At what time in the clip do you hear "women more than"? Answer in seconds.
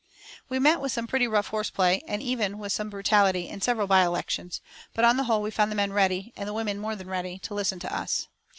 6.55-7.05